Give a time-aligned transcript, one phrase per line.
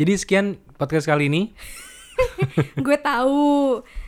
[0.00, 1.52] Jadi sekian podcast kali ini.
[2.86, 3.40] gue tahu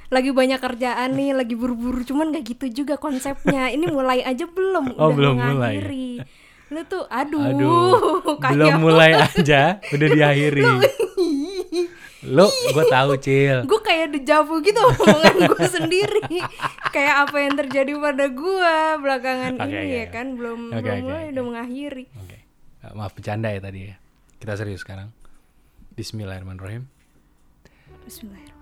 [0.08, 3.68] lagi banyak kerjaan nih, lagi buru-buru, cuman gak gitu juga konsepnya.
[3.68, 6.24] Ini mulai aja belum, Oh, udah belum mengakhiri.
[6.68, 7.92] Lu tuh, aduh, Aduh,
[8.32, 10.64] belum mulai aja udah diakhiri.
[12.24, 13.66] Lo, gue tahu cil.
[13.66, 16.22] gue kayak dejavu gitu omongan gue sendiri.
[16.88, 20.94] kayak apa yang terjadi pada gue belakangan Oke, ini oke, ya kan, belum Oke, belum
[20.94, 21.32] oke, mulai oke.
[21.34, 22.04] udah mengakhiri.
[22.16, 22.38] Oke,
[22.80, 23.94] Eh, maaf bercanda ya tadi ya.
[24.38, 25.12] Kita serius sekarang.
[25.92, 26.88] Bismillahirrahmanirrahim.
[28.04, 28.60] Bismillahirrahmanirrahim.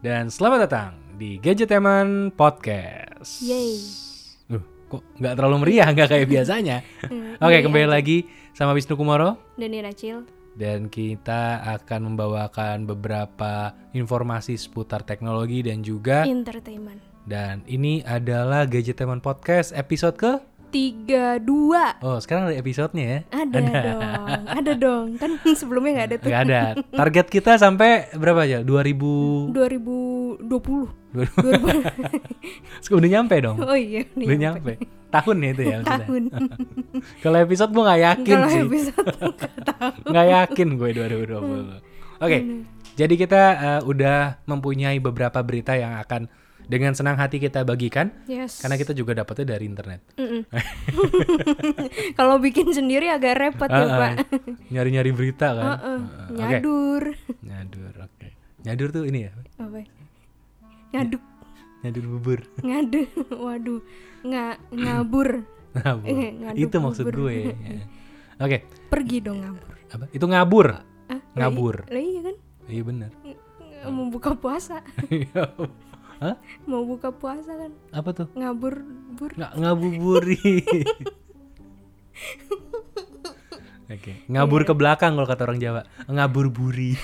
[0.00, 3.40] Dan selamat datang di Gadgeteman Podcast.
[3.40, 3.76] Yay.
[4.48, 6.76] Loh, kok nggak terlalu meriah, nggak kayak biasanya.
[7.04, 8.24] Hmm, Oke, iya kembali lagi
[8.56, 9.36] sama Wisnu Kumoro.
[9.58, 10.24] Rachel.
[10.54, 17.02] Dan kita akan membawakan beberapa informasi seputar teknologi dan juga Entertainment.
[17.26, 20.38] dan ini adalah Gadgeteman Podcast episode ke
[20.74, 21.94] Tiga dua.
[22.02, 23.18] Oh, sekarang ada episodenya ya?
[23.30, 24.02] Ada dong,
[24.42, 25.06] ada dong.
[25.22, 26.28] Kan sebelumnya nggak ada tuh.
[26.34, 26.62] Nggak ada.
[26.98, 28.58] Target kita sampai berapa aja?
[28.66, 31.14] 2000 2020.
[31.14, 32.90] 2000.
[32.90, 33.62] Udah nyampe dong.
[33.62, 34.82] Oh iya, nih Udah nyampe.
[35.14, 36.22] Tahun ya itu ya tahun.
[37.22, 38.62] Kalau episode gue nggak yakin Kalau sih.
[38.66, 39.14] episode
[40.10, 42.18] nggak yakin gue 2020.
[42.18, 42.38] Oke.
[42.98, 46.26] Jadi kita eh, udah mempunyai beberapa berita yang akan
[46.64, 48.58] dengan senang hati kita bagikan Yes.
[48.58, 50.00] karena kita juga dapetnya dari internet.
[52.14, 53.98] Kalau bikin sendiri agak repot ya, Ah, ah.
[54.00, 54.12] Pak.
[54.68, 55.64] Nyari-nyari berita kan.
[55.66, 55.74] Heeh.
[55.74, 56.26] Ah, ah.
[56.26, 56.38] Oke.
[56.38, 57.02] Nyadur.
[57.40, 58.28] Nyadur, oke.
[58.64, 59.30] Nyadur tuh ini ya.
[59.56, 59.76] Apa?
[59.76, 59.86] ya?
[60.94, 61.22] Ngaduk,
[61.82, 62.40] Nyadur bubur.
[62.60, 63.00] ngadu.
[63.44, 63.80] Waduh.
[64.22, 65.28] Nga ngabur.
[65.74, 66.06] Ngabur.
[66.06, 67.28] Eh, Itu maksud bubur.
[67.28, 67.34] gue.
[67.44, 67.54] Ya.
[68.46, 68.56] Oke,
[68.88, 69.72] Pergi dong ngabur.
[69.90, 70.04] apa?
[70.10, 70.66] Itu ngabur.
[71.06, 71.84] Ah, Ngabur.
[71.90, 72.36] Lah iya kan?
[72.64, 73.10] Iya benar.
[73.20, 74.80] Nggak Mau buka puasa.
[76.16, 76.36] Hah?
[76.64, 77.72] Mau buka puasa kan?
[77.90, 78.26] Apa tuh?
[78.32, 78.74] Ngabur
[79.14, 79.30] bur.
[79.34, 80.40] Nggak ngabuburi.
[83.84, 84.68] Oke, ngabur Iya.
[84.68, 85.80] ke belakang kalau kata orang Jawa.
[86.06, 86.96] Ngabur buri.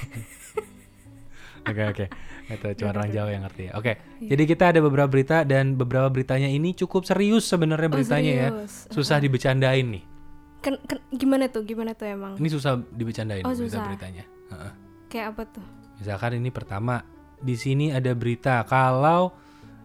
[1.60, 2.04] Oke oke,
[2.48, 3.72] itu cuma orang Jawa yang ngerti ya.
[3.76, 4.32] Oke, Iya.
[4.32, 8.48] jadi kita ada beberapa berita dan beberapa beritanya ini cukup serius sebenarnya Oh, beritanya ya.
[8.48, 8.74] serius.
[8.88, 10.02] Susah dibecandain nih.
[10.60, 11.62] Ken- ken- gimana tuh?
[11.62, 12.40] Gimana tuh emang?
[12.40, 13.76] Ini susah dibecandain Oh, susah.
[13.84, 14.24] berita-beritanya.
[14.24, 14.72] Heeh.
[15.12, 15.64] Kayak apa tuh?
[16.00, 17.04] Misalkan ini pertama,
[17.40, 19.32] di sini ada berita kalau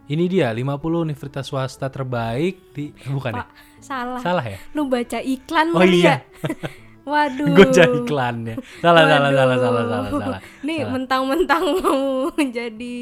[0.06, 3.48] ini dia 50 universitas swasta terbaik di bukan Pak,
[3.82, 4.20] salah.
[4.20, 4.24] ya?
[4.24, 4.58] Salah ya?
[4.76, 6.14] Lu baca iklan Oh iya.
[6.14, 6.18] ya?
[7.06, 7.46] Waduh.
[7.48, 8.56] Gue jadi iklannya.
[8.80, 9.38] Salah, salah, Waduh.
[9.38, 10.40] salah, salah, salah, salah.
[10.60, 10.92] Nih Salah.
[10.92, 12.02] mentang-mentang mau
[12.58, 12.94] jadi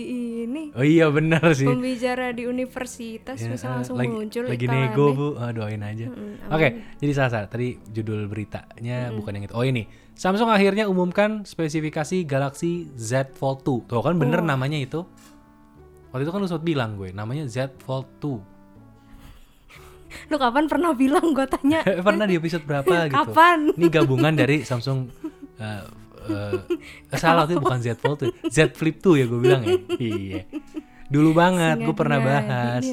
[0.44, 1.64] ini Oh iya benar sih.
[1.64, 4.91] pembicara di universitas Ya, bisa eh, langsung lagi, muncul lagi iklannya.
[4.91, 6.06] nego bu, Ah, doain aja.
[6.06, 7.47] Mm-mm, Oke, jadi salah salah.
[7.47, 9.53] Tadi judul beritanya bukan yang itu.
[9.53, 13.88] Oh ini, Samsung akhirnya umumkan spesifikasi Galaxy Z Fold 2.
[13.88, 14.46] Tuh kan bener Oh.
[14.46, 15.08] namanya itu.
[16.09, 18.53] Waktu itu kan lu sempat bilang gue, namanya Z Fold 2.
[20.28, 21.81] Lu kapan pernah bilang gue tanya?
[22.07, 23.16] Pernah di episode berapa gitu?
[23.16, 23.74] Kapan?
[23.75, 25.09] Ini gabungan dari Samsung
[25.57, 25.84] eh,
[26.29, 26.59] eh,
[27.12, 29.75] eh, salah tuh bukan Z Fold 2, Z Flip 2 ya gue bilang ya.
[29.97, 30.41] Iya.
[31.07, 32.84] Dulu banget gue pernah bahas.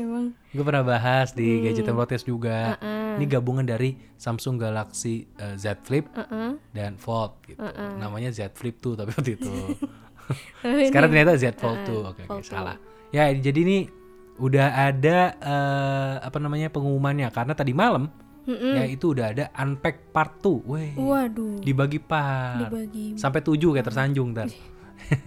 [0.50, 2.74] Gue pernah bahas di Gadget and Podcast juga.
[2.74, 3.16] Uh-uh.
[3.16, 6.58] Ini gabungan dari Samsung Galaxy eh, Z Flip Uh-uh.
[6.74, 7.62] dan Fold gitu.
[7.96, 9.50] Namanya Z Flip 2 tapi waktu itu.
[10.90, 11.90] Sekarang ternyata Z Fold 2.
[11.90, 12.50] Uh-uh, Oke, oke, Fold 2.
[12.50, 12.76] salah.
[13.10, 13.78] Ya, jadi ini
[14.40, 18.08] udah ada eh, apa namanya pengumumannya karena tadi malam
[18.48, 18.72] Mm-mm.
[18.72, 20.64] ya itu udah ada Unpack Part 2.
[20.64, 20.90] Weh.
[20.96, 21.60] Waduh.
[21.60, 22.66] Dibagi part.
[22.66, 23.14] Dibagi.
[23.20, 24.48] Sampai 7 kayak tersanjung ntar.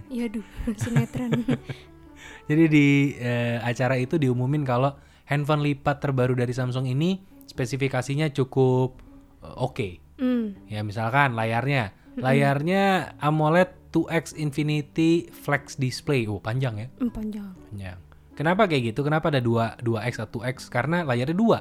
[0.09, 1.43] Ya duh, sinetron.
[2.49, 2.87] Jadi di
[3.19, 4.95] eh, acara itu diumumin kalau
[5.29, 8.97] handphone lipat terbaru dari Samsung ini spesifikasinya cukup
[9.45, 9.89] eh, oke.
[10.19, 10.57] Hmm.
[10.67, 16.25] Ya misalkan layarnya, layarnya AMOLED 2x Infinity Flex Display.
[16.25, 17.51] Oh panjang ya, hmm, Panjang.
[17.69, 17.99] panjang.
[18.33, 19.05] Kenapa kayak gitu?
[19.05, 20.67] Kenapa ada 2 2x atau 2x?
[20.67, 21.59] Karena layarnya dua,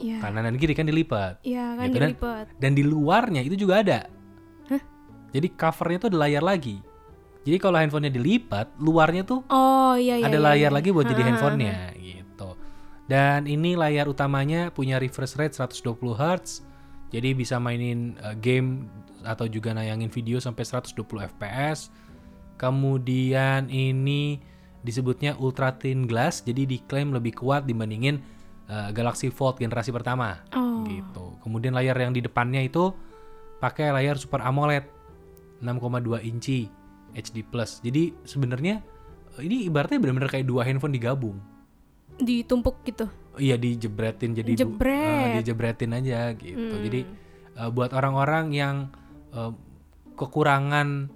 [0.00, 0.16] Ya.
[0.24, 1.44] kanan dan kiri kan dilipat.
[1.44, 2.46] Ya kan Gitu dilipat.
[2.56, 4.08] Dan di luarnya itu juga ada.
[4.72, 4.82] Hah?
[5.36, 6.80] Jadi covernya tuh ada layar lagi.
[7.44, 10.28] Jadi kalau handphonenya dilipat, luarnya tuh Oh iya iya.
[10.28, 10.76] ada iya, layar iya.
[10.76, 12.48] lagi buat jadi Ha, ha, handphonenya gitu.
[13.08, 16.64] Dan ini layar utamanya punya refresh rate 120 Hz.
[17.10, 18.86] Jadi bisa mainin uh, game
[19.26, 20.96] atau juga nayangin video sampai 120
[21.36, 21.90] fps.
[22.56, 24.38] Kemudian ini
[24.80, 28.20] disebutnya ultra thin glass, jadi diklaim lebih kuat dibandingin
[28.66, 30.84] uh, Galaxy Fold generasi pertama Oh.
[30.84, 31.36] gitu.
[31.40, 32.92] Kemudian layar yang di depannya itu
[33.58, 34.88] pakai layar Super AMOLED
[35.60, 35.68] 6,2
[36.24, 36.64] inci
[37.12, 37.44] HD+.
[37.82, 38.80] Jadi sebenarnya
[39.36, 41.36] eh, ini ibaratnya benar-benar kayak dua handphone digabung.
[42.16, 43.08] Ditumpuk gitu.
[43.36, 45.36] Iya dijebretin jadi Jebret.
[45.36, 46.56] eh, dijebretin aja gitu.
[46.72, 46.84] Hmm.
[46.84, 47.00] Jadi
[47.54, 48.88] eh, buat orang-orang yang
[49.30, 49.52] eh,
[50.16, 51.08] kekurangan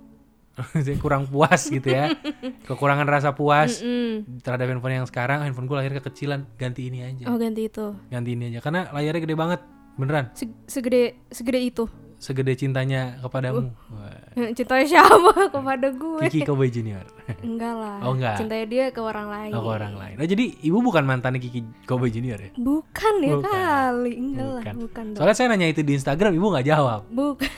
[1.02, 2.14] kurang puas gitu ya.
[2.68, 4.40] kekurangan rasa puas Mm-mm.
[4.40, 7.26] terhadap handphone yang sekarang, handphone gue lahir kekecilan, ganti ini aja.
[7.26, 7.94] Oh ganti itu.
[8.06, 9.60] Ganti ini aja karena layarnya gede banget.
[9.94, 10.30] Beneran.
[10.32, 11.84] Se- segede segede itu.
[12.14, 13.68] segede cintanya kepadamu?
[13.92, 14.16] Wah,
[14.56, 16.24] Cintanya siapa kepada gue?
[16.24, 17.04] Kiki Cowboy Junior.
[17.44, 18.00] Enggak lah.
[18.00, 18.40] Oh, enggak.
[18.40, 19.52] Cintanya dia ke orang lain.
[19.52, 20.16] Oh, ke orang lain.
[20.16, 22.50] Oh, jadi ibu bukan mantannya Kiki Cowboy Junior ya?
[22.56, 23.44] Bukan ya Bukan.
[23.44, 24.12] kali.
[24.16, 24.74] Enggak lah, Bukan.
[24.80, 25.18] bukan dong.
[25.20, 27.00] Soalnya saya nanya itu di Instagram, ibu nggak jawab.
[27.06, 27.50] Bukan.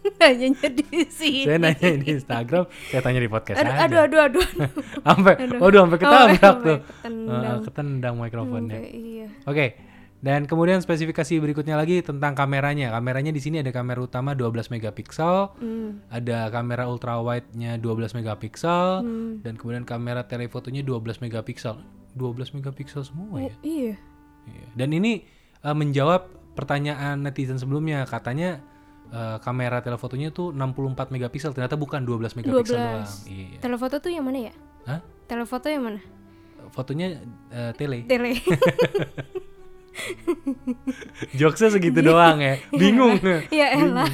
[0.20, 1.44] Hanya di sini.
[1.44, 3.84] Saya nanya di Instagram, saya tanya di podcast Aduh, aja.
[3.84, 4.46] aduh, aduh, aduh.
[5.06, 5.58] Sampai, Aduh.
[5.58, 6.78] waduh, sampai ketabrak Sampai tuh.
[6.80, 7.40] ketendang.
[7.40, 8.78] Heeh, ketendang mikrofonnya.
[8.78, 9.26] Oke, iya.
[9.44, 9.66] Oke.
[10.20, 12.92] Dan kemudian spesifikasi berikutnya lagi tentang kameranya.
[12.92, 16.04] Kameranya di sini ada kamera utama 12 megapiksel, Hmm.
[16.08, 19.40] ada kamera ultra wide-nya 12 megapiksel, Hmm.
[19.40, 21.80] dan kemudian kamera telefotonya 12 megapiksel.
[22.12, 23.48] 12 megapiksel semua ya.
[23.48, 23.94] Oh, iya.
[24.44, 24.64] Iya.
[24.74, 25.24] Dan ini
[25.60, 28.04] eh, menjawab pertanyaan netizen sebelumnya.
[28.04, 28.60] Katanya
[29.10, 32.80] eh, kamera telefotonya tuh 64 megapiksel, ternyata bukan 12 megapiksel 12.
[32.80, 33.06] doang.
[33.26, 33.58] Iya.
[33.60, 34.54] Telefoto tuh yang mana ya?
[34.86, 35.00] Hah?
[35.26, 36.00] Telefoto yang mana?
[36.70, 37.18] Fotonya
[37.50, 38.06] eh, tele.
[38.06, 38.38] Tele.
[41.38, 42.56] Jokesnya segitu doang ya.
[42.70, 43.18] Bingung.
[43.50, 44.08] ya elah.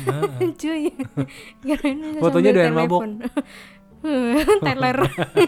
[0.56, 0.90] Cuy.
[2.18, 3.04] Fotonya doyan mabok.
[4.66, 4.98] Teler.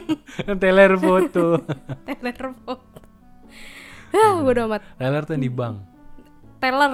[0.63, 1.63] Teler foto.
[2.07, 2.99] Teler foto.
[4.09, 4.83] Ah, bodo amat.
[4.97, 5.77] Teler tuh yang di bank.
[6.59, 6.93] Teller.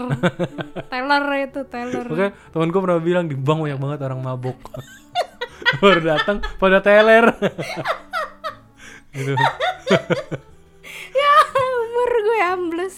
[0.93, 2.06] Teller itu teller.
[2.08, 4.58] Oke, temanku pernah bilang di bank banyak banget orang mabok.
[5.82, 7.32] Baru datang pada teler.
[9.16, 9.32] gitu.
[11.20, 12.96] ya, umur gue ambles.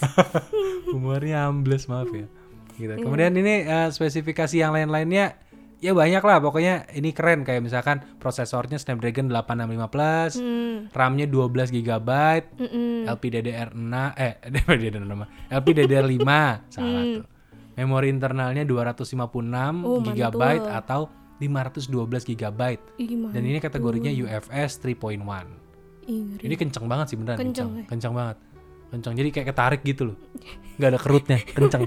[0.91, 2.27] Umurnya ambles maaf ya.
[2.77, 2.93] Gitu.
[3.01, 5.46] Kemudian ini eh, spesifikasi yang lain-lainnya
[5.77, 10.89] ya banyak lah pokoknya ini keren kayak misalkan prosesornya Snapdragon 865 Plus, Hmm.
[10.89, 12.09] RAM-nya 12 GB,
[12.57, 13.05] Mm-mm.
[13.05, 14.33] LPDDR6 eh
[14.65, 15.13] LPDDR6
[15.49, 16.25] LPDDR5
[16.73, 17.25] salah tuh.
[17.75, 19.13] Memori internalnya 256
[19.85, 20.65] Oh, GB mantul.
[20.67, 21.01] atau
[21.37, 21.93] 512
[22.25, 22.61] GB.
[23.29, 24.97] Dan ini kategorinya UFS 3.1.
[26.07, 26.41] Ih, ngeri.
[26.41, 27.69] Ini kenceng banget sih beneran Kenceng, kenceng.
[27.77, 27.83] ya?
[27.85, 28.37] Kenceng banget.
[28.89, 29.13] Kenceng.
[29.13, 30.17] Jadi kayak ketarik gitu loh.
[30.81, 31.83] Nggak ada kerutnya, kenceng.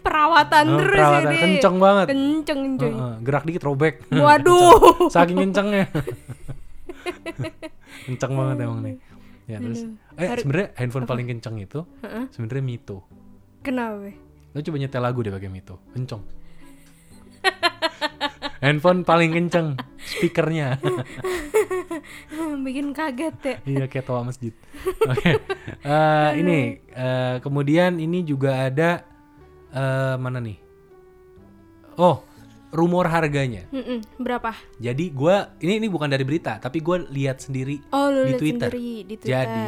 [0.00, 1.42] Perawatan Oh, terus perawatan ini.
[1.42, 2.06] kenceng banget.
[2.10, 2.90] Kenceng, cuy.
[2.90, 3.94] Heeh, gerak dikit robek.
[4.24, 5.08] Waduh.
[5.08, 5.84] Saking kencengnya.
[8.06, 8.96] kenceng banget emang nih.
[9.46, 9.86] Ya terus
[10.18, 12.24] eh sebenarnya handphone paling kenceng itu Heeh.
[12.34, 13.06] sebenarnya Mito.
[13.62, 14.10] Kenapa?
[14.50, 15.78] Lo coba nyetel lagu deh pakai Mito.
[15.94, 16.22] Kenceng.
[18.64, 20.82] handphone paling kenceng speakernya.
[22.58, 23.56] Bikin kaget ya.
[23.62, 24.50] iya kayak toa masjid.
[25.06, 25.38] Oke.
[25.86, 26.58] Eh, ini
[26.90, 29.06] eh, kemudian ini juga ada
[29.70, 30.58] eh, mana nih?
[31.96, 32.20] Oh,
[32.70, 33.64] rumor harganya.
[33.70, 34.04] Mm-mm.
[34.18, 34.52] Berapa?
[34.76, 38.38] Jadi gua ini ini bukan dari berita, tapi gua lihat sendiri Oh, lu di lihat
[38.38, 38.68] Twitter.
[38.68, 39.32] sendiri di Twitter.
[39.32, 39.64] Jadi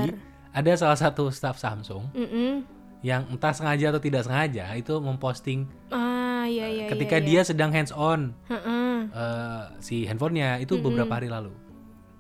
[0.51, 2.53] ada salah satu staff Samsung Mm-mm.
[3.01, 7.71] yang entah sengaja atau tidak sengaja itu memposting Ah, iya iya ketika iya, dia sedang
[7.71, 8.97] hands on Heeh.
[9.07, 11.53] eh, si handphonenya itu beberapa hari lalu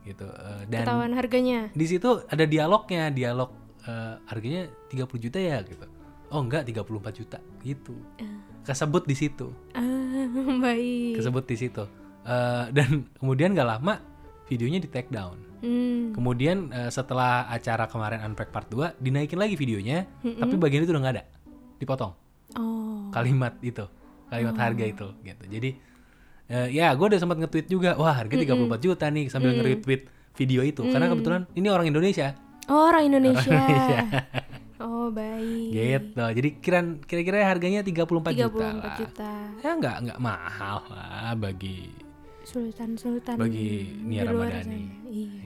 [0.05, 1.61] gitu Eh, dan Ketahuan harganya.
[1.69, 3.51] di situ ada dialognya dialog
[3.83, 5.83] eh, harganya 30 juta ya gitu
[6.33, 7.39] oh enggak 34 juta.
[7.65, 7.95] Gitu.
[8.65, 9.49] Kesebut di situ.
[9.73, 10.29] Ah,
[10.65, 11.21] baik.
[11.21, 11.85] kesebut di situ.
[12.29, 14.01] Eh, dan kemudian gak lama
[14.49, 15.49] videonya di take down.
[15.59, 16.15] Hmm.
[16.15, 21.03] kemudian eh, setelah acara kemarin unpack part 2 dinaikin lagi videonya tapi bagian itu udah
[21.03, 21.25] nggak ada.
[21.83, 22.13] Dipotong.
[22.55, 23.11] Oh.
[23.11, 23.83] kalimat itu.
[24.31, 25.45] Kalimat harga itu gitu.
[25.51, 25.71] Jadi
[26.53, 30.03] eh, ya gue udah sempat nge-tweet juga wah harga 34 juta nih sambil nge-retweet
[30.39, 30.87] video itu.
[30.87, 32.39] Karena kebetulan ini orang Indonesia.
[32.69, 33.49] Oh, orang Indonesia.
[33.51, 33.99] Indonesia.
[35.08, 35.69] Oh, baik.
[35.70, 37.99] gitu jadi kira kira-kira harganya 34,
[38.31, 39.32] juta 34 lah juta.
[39.58, 41.91] ya nggak nggak mahal lah bagi
[42.43, 44.88] Sultan-sultan Bagi Nia Ramadhani.
[45.05, 45.44] Iya.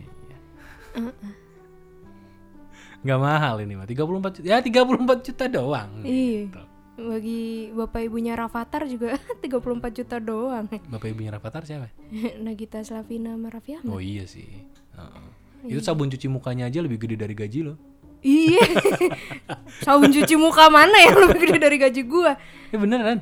[3.03, 6.47] nggak mahal ini mah 34 juta ya 34 juta doang Iya.
[6.47, 6.63] Gitu.
[6.93, 7.43] Bagi
[7.73, 9.59] bapak ibunya Rafathar juga 34
[9.91, 10.69] juta doang.
[10.69, 11.91] bapak ibunya Rafathar siapa
[12.45, 13.91] Nagita Slavina sama Raffi Ahmad.
[13.91, 14.47] oh iya sih
[14.93, 15.27] Heeh.
[15.67, 17.75] itu sabun cuci mukanya aja lebih gede dari gaji lo
[18.23, 18.63] Iya.
[19.85, 22.39] Sabun cuci muka mana yang lebih gede dari gaji gua?
[22.71, 23.19] Eh beneran?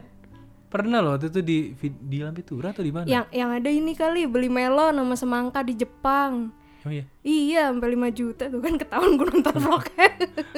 [0.71, 3.09] Pernah loh waktu itu di di Lampitura atau di mana?
[3.09, 6.54] Yang yang ada ini kali beli melon sama semangka di Jepang.
[6.80, 7.04] Oh iya.
[7.21, 10.09] Iya, sampai 5 juta tuh kan ketahuan gue nonton vlognya.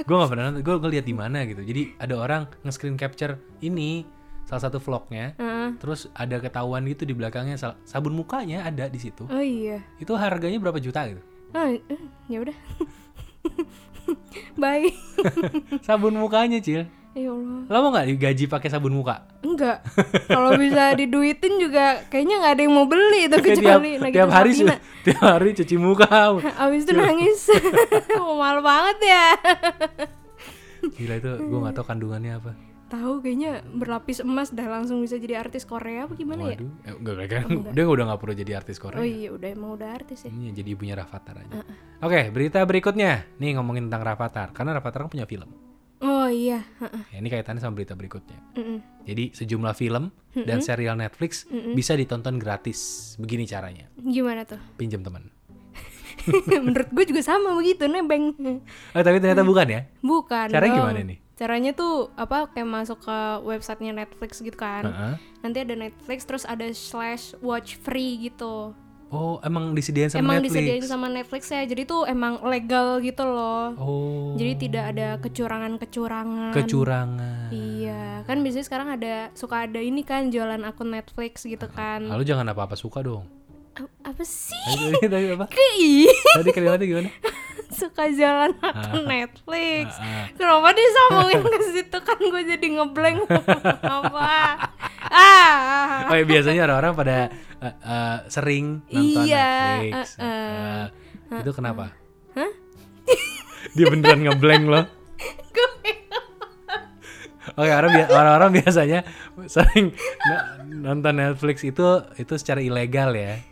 [0.07, 1.63] Gue gak pernah nonton, gue ngeliat di mana gitu.
[1.67, 4.07] Jadi ada orang nge-screen capture ini
[4.47, 5.35] salah satu vlognya.
[5.35, 5.83] Heeh.
[5.83, 9.27] Terus ada ketahuan gitu di belakangnya sabun mukanya ada di situ.
[9.27, 9.83] Oh iya.
[9.99, 11.23] Itu harganya berapa juta gitu?
[11.59, 11.81] Oh, eh,
[12.31, 12.55] ya udah.
[14.63, 14.95] Baik.
[15.87, 16.89] sabun mukanya, Cil.
[17.13, 17.61] Ya Allah.
[17.69, 19.29] Lo mau nggak digaji pakai sabun muka?
[19.45, 19.85] Enggak.
[20.33, 24.31] Kalau bisa diduitin juga kayaknya nggak ada yang mau beli itu tiap, kecuali Nagita tiap
[24.33, 24.77] hari Slavina.
[25.07, 26.09] tiap hari cuci muka.
[26.57, 27.41] Abis itu nangis.
[28.17, 29.27] oh, malu banget ya.
[30.89, 32.72] Gila itu gue nggak tahu kandungannya apa.
[32.93, 36.61] Tahu kayaknya berlapis emas dah langsung bisa jadi artis Korea apa gimana ya?
[36.61, 39.01] Waduh, eh, enggak, kan dia udah nggak perlu jadi artis Korea.
[39.01, 40.31] Oh iya, udah emang udah artis ya.
[40.31, 41.65] Ini jadi ibunya Rafathar aja.
[42.05, 43.25] Oke, berita berikutnya.
[43.41, 44.53] Nih ngomongin tentang Rafathar.
[44.53, 45.49] Karena Rafathar kan punya film.
[46.03, 46.67] Oh iya.
[46.83, 47.03] heeh.
[47.15, 48.37] Ya, ini kaitannya sama berita berikutnya.
[48.59, 49.07] Mm-mm.
[49.09, 53.15] Jadi sejumlah film dan serial Netflix bisa ditonton gratis.
[53.17, 53.89] Begini caranya.
[53.97, 54.59] Gimana tuh?
[54.77, 55.31] Pinjam teman.
[56.67, 58.35] Menurut gue juga sama begitu nebeng.
[58.93, 59.81] Oh, tapi ternyata bukan ya?
[60.03, 60.47] Bukan.
[60.51, 60.79] Caranya dong.
[60.91, 61.19] gimana nih?
[61.43, 64.87] Caranya tuh apa kayak masuk ke websitenya Netflix gitu kan.
[64.87, 65.15] Heeh.
[65.43, 68.71] Nanti ada Netflix terus ada slash watch free gitu.
[69.11, 70.55] Oh, emang disediain sama emang Netflix?
[70.55, 71.67] disediain sama Netflix ya.
[71.67, 73.75] Jadi tuh emang legal gitu loh.
[73.77, 76.55] Oh, Jadi tidak ada kecurangan-kecurangan.
[76.55, 77.51] kecurangan.
[77.51, 82.07] Iya, kan biasanya sekarang ada suka ada ini kan jualan akun Netflix gitu kan.
[82.07, 83.27] Lalu jangan apa-apa suka dong.
[83.73, 84.57] A- apa sih?
[84.97, 85.45] Tadi, tadi apa?
[86.33, 87.11] Tadi kalimatnya gimana?
[87.83, 89.87] suka jalan akun Netflix.
[89.95, 93.27] Ah, Kenapa disambungin ke situ kan gue jadi ngeblank
[93.99, 94.35] apa?
[95.05, 96.07] Ah.
[96.07, 97.17] Oh, ya, biasanya orang-orang pada
[97.59, 99.51] eh, eh, sering nonton Iya,
[99.83, 100.07] Netflix.
[100.17, 100.85] eh,
[101.37, 101.91] itu kenapa?
[102.33, 102.53] Hah?
[103.75, 104.87] Dia beneran ngeblank loh.
[107.53, 109.01] Oke, orang, bi- orang-orang biasanya
[109.47, 109.91] sering
[110.23, 110.47] no-
[110.89, 111.85] nonton Netflix itu
[112.15, 113.43] itu secara ilegal ya.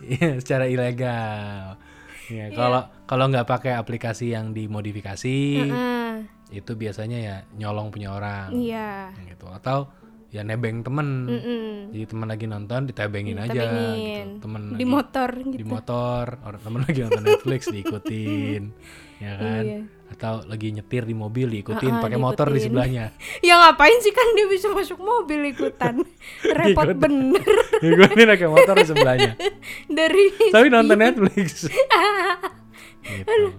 [0.00, 1.74] Iya, secara ilegal.
[2.30, 5.36] Ya, kalau kalau nggak pakai aplikasi yang dimodifikasi,
[5.72, 6.20] Ah,
[6.52, 9.08] itu biasanya ya nyolong punya orang iya.
[9.24, 9.48] gitu.
[9.48, 9.88] Atau
[10.28, 11.24] ya nebeng temen.
[11.24, 11.64] Mm-mm.
[11.88, 14.44] Jadi teman lagi nonton ditebengin aja gitu.
[14.44, 15.64] Temen Di lagi motor di gitu.
[15.64, 18.62] motor, orang temen lagi nonton Netflix diikutin,
[19.24, 19.64] ya kan?
[19.64, 19.80] Iya.
[20.08, 23.12] Atau lagi nyetir di mobil diikutin Ah, ah, pakai motor di sebelahnya.
[23.48, 26.04] Ya ngapain sih kan dia bisa masuk mobil ikutan.
[26.60, 27.00] Repot Ikutin.
[27.00, 27.48] bener
[27.80, 29.32] Diikutin pakai motor di sebelahnya.
[29.88, 31.68] dari Tapi nonton Netflix.
[33.10, 33.56] Gitu.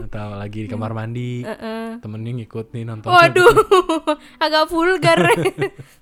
[0.00, 2.00] Atau lagi di kamar mandi, Heeh.
[2.00, 3.52] temennya ngikutin nonton Waduh,
[4.44, 5.20] agak vulgar.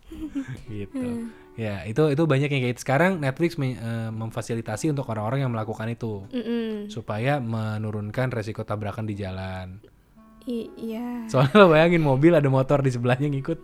[0.71, 1.31] gitu.
[1.55, 2.83] Ya, itu itu banyak yang kayak gitu.
[2.83, 6.89] Sekarang Netflix me- eh, memfasilitasi untuk orang-orang yang melakukan itu Mm-mm.
[6.89, 9.83] supaya menurunkan resiko tabrakan di jalan.
[10.47, 11.29] I- iya.
[11.29, 13.61] Soalnya lo bayangin mobil ada motor di sebelahnya ngikut.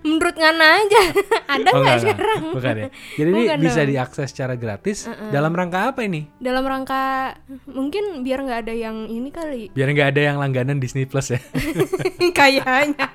[0.00, 1.02] Menurut Ngana aja,
[1.54, 2.40] ada Oh, nggak sekarang?
[2.52, 2.86] Bukan ya.
[3.18, 3.90] Jadi ini Bukan bisa dong.
[3.90, 4.98] diakses secara gratis
[5.30, 6.26] dalam rangka apa ini?
[6.36, 7.34] Dalam rangka
[7.66, 9.70] mungkin biar nggak ada yang ini kali.
[9.70, 11.40] Biar nggak ada yang langganan Disney Plus ya.
[12.38, 13.08] Kayaknya.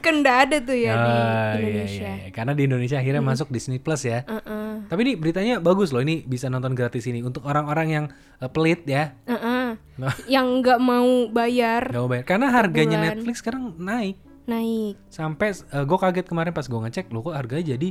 [0.00, 2.00] kan ada tuh ya di Oh, iya, Indonesia.
[2.00, 2.30] iya, iya.
[2.30, 4.22] Karena di Indonesia akhirnya masuk Disney Plus ya.
[4.22, 4.86] Heeh.
[4.86, 6.00] Tapi ini beritanya bagus loh.
[6.00, 8.04] Ini bisa nonton gratis ini untuk orang-orang yang
[8.38, 9.12] eh, pelit ya.
[9.26, 9.76] Heeh.
[9.96, 10.14] Nah.
[10.24, 12.24] Yang nggak mau bayar Gak mau bayar.
[12.24, 13.08] Karena harganya bulan.
[13.12, 14.16] Netflix sekarang naik.
[14.46, 14.94] Naik.
[15.06, 17.88] Sampai gue kaget kemarin pas gue ngecek loh kok harganya jadi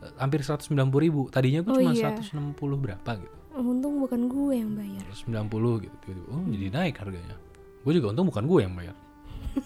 [0.00, 1.28] eh, hampir 190 ribu.
[1.28, 2.12] Tadinya gue Oh, cuma iya.
[2.12, 3.36] 160 berapa gitu.
[3.54, 5.02] Untung bukan gue yang bayar.
[5.10, 5.96] 190 gitu.
[6.00, 7.36] Tiba-tiba, Oh jadi naik harganya.
[7.80, 8.94] Gue juga untung bukan gue yang bayar.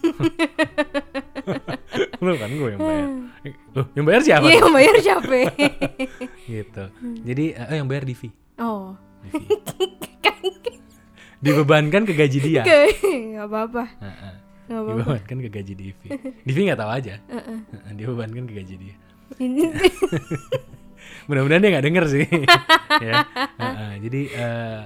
[2.20, 3.08] Lu kan gue yang bayar.
[3.40, 4.44] Eh, Loh, yang bayar siapa?
[4.44, 5.36] Iya yang bayar siapa?
[6.50, 6.84] gitu.
[7.24, 8.28] Jadi eh, yang bayar Divi.
[8.58, 8.94] oh.
[9.24, 9.48] Divi.
[11.38, 12.62] Dibebankan ke gaji dia.
[12.66, 12.82] Oke,
[13.32, 13.84] nggak apa-apa.
[14.68, 15.00] Apa-apa.
[15.00, 16.08] Dibebankan ke gaji Divi.
[16.44, 17.14] Divi nggak tahu aja.
[17.24, 17.58] Heeh,
[17.96, 18.94] Dibebankan ke gaji dia.
[21.28, 22.26] Mudah-mudahan dia nggak denger sih.
[23.08, 23.12] ya.
[23.60, 24.82] Heeh, jadi eh,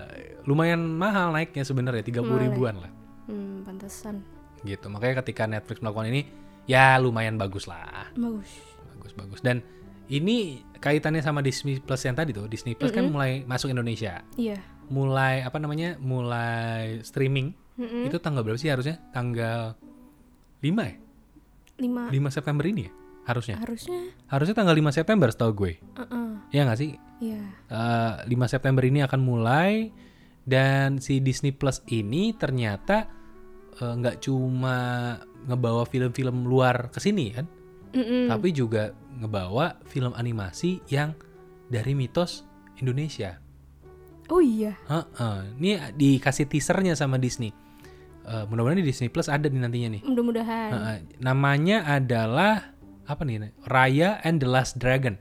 [0.47, 2.91] lumayan mahal naiknya sebenarnya 30 ribuan lah.
[3.31, 4.23] hmm, pantesan.
[4.63, 4.87] Gitu.
[4.91, 6.23] Makanya ketika Netflix melakukan ini
[6.67, 8.11] ya lumayan bagus lah.
[8.15, 8.51] Bagus.
[8.99, 9.41] Bagus bagus.
[9.43, 9.63] Dan
[10.11, 12.47] ini kaitannya sama Disney Plus yang tadi tuh.
[12.51, 14.23] Disney Plus kan mulai masuk Indonesia.
[14.35, 14.59] Iya.
[14.91, 15.97] Mulai apa namanya?
[16.03, 17.55] Mulai streaming.
[17.81, 18.09] Mm-mm.
[18.09, 19.01] Itu tanggal berapa sih harusnya?
[19.13, 19.77] Tanggal
[20.61, 20.95] 5 ya?
[21.81, 22.93] Lima 5 September ini ya?
[23.23, 23.57] Harusnya.
[23.63, 24.01] harusnya.
[24.27, 25.73] Harusnya tanggal 5 September setahu gue.
[25.79, 26.31] Heeh.
[26.51, 26.99] Ya nggak sih?
[27.23, 27.43] Iya.
[27.71, 29.95] Eh, 5 September ini akan mulai
[30.43, 33.07] dan si Disney Plus ini ternyata
[33.79, 37.47] eh, nggak cuma ngebawa film-film luar ke sini kan,
[37.95, 38.31] Mm-mm.
[38.31, 41.15] tapi juga ngebawa film animasi yang
[41.71, 42.47] dari mitos
[42.79, 43.39] Indonesia.
[44.31, 44.75] Oh iya.
[44.87, 45.39] Heeh.
[45.59, 47.55] Ini dikasih teasernya sama Disney.
[48.23, 50.03] Eh, mudah-mudahan di Disney Plus ada nih nantinya nih.
[50.05, 50.71] Mudah-mudahan.
[50.71, 50.99] Heeh.
[51.19, 52.71] namanya adalah
[53.03, 53.51] apa nih?
[53.65, 55.19] Raya and the Last Dragon.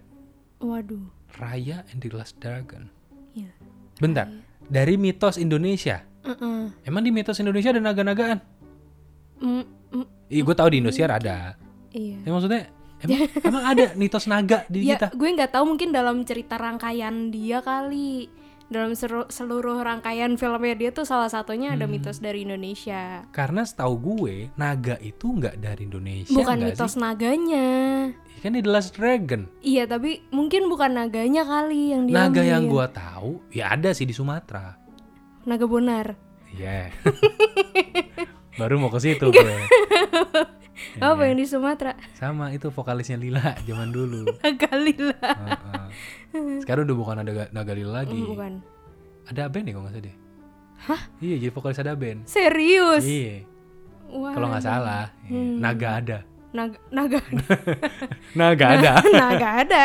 [0.57, 1.09] Waduh.
[1.35, 2.93] Raya and the Last Dragon.
[3.33, 3.49] Iya.
[3.97, 4.29] Bentar,
[4.63, 6.05] dari mitos Indonesia.
[6.21, 6.61] Heeh.
[6.83, 8.37] Emang di mitos Indonesia ada naga-nagaan?
[9.41, 11.37] Mm, mm, Iya, gue tahu di Indonesia ada.
[11.91, 12.17] iya.
[12.21, 12.61] Ya maksudnya
[13.01, 15.07] emang, emang ada mitos naga di Ya, kita?
[15.11, 18.29] gue nggak tahu mungkin dalam cerita rangkaian dia kali.
[18.71, 21.91] Dalam seru- seluruh rangkaian filmnya dia tuh salah satunya ada Hmm.
[21.91, 23.27] mitos dari Indonesia.
[23.29, 26.99] Karena setahu gue naga itu nggak dari Indonesia Bukan mitos sih?
[26.99, 27.67] naganya.
[28.15, 29.51] Iya Kan di The Last Dragon.
[29.59, 34.07] Iya, tapi mungkin bukan naganya kali yang dia Naga yang gue tahu ya ada sih
[34.07, 34.79] di Sumatera.
[35.43, 36.15] Naga bonar.
[36.49, 36.95] Iya.
[38.57, 39.55] Baru mau ke situ gue.
[40.91, 41.07] Iya.
[41.07, 41.93] Apa yang di Sumatera?
[42.13, 44.27] Sama itu vokalisnya Lila zaman dulu.
[44.43, 45.15] Naga lila.
[46.31, 46.59] Heeh.
[46.59, 48.19] Sekarang udah bukan ada naga Lila lagi.
[48.19, 48.59] Bukan.
[49.27, 50.15] Ada band ya kalau nggak salah deh.
[50.81, 51.01] Hah?
[51.19, 52.19] Iya jadi vokalis ada band.
[52.25, 53.03] Serius?
[53.03, 53.45] Iya.
[54.11, 55.59] Kalau nggak salah, Hmm.
[55.59, 56.19] naga ada.
[56.51, 57.19] Naga naga
[58.39, 58.91] Naga ada.
[59.23, 59.83] naga ada.